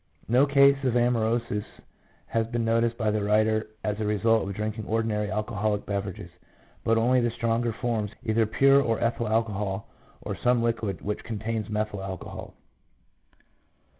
No 0.27 0.47
case 0.47 0.83
of 0.83 0.95
amaurosis 0.97 1.63
has 2.25 2.47
been 2.47 2.65
noticed 2.65 2.97
by 2.97 3.11
the 3.11 3.23
writer 3.23 3.67
as 3.83 3.99
a 3.99 4.03
result 4.07 4.41
of 4.49 4.55
drinking 4.55 4.87
ordinary 4.87 5.29
alcoholic 5.29 5.85
beverages, 5.85 6.31
1 6.31 6.39
but 6.83 6.97
only 6.97 7.21
the 7.21 7.29
stronger 7.29 7.71
forms, 7.71 8.09
either 8.23 8.47
pure 8.47 8.81
or 8.81 8.99
ethyl 8.99 9.27
alcohol, 9.27 9.87
or 10.23 10.35
some 10.35 10.63
liquid 10.63 11.01
which 11.03 11.23
contains 11.23 11.69
methyl 11.69 12.01
alcohol. 12.01 12.55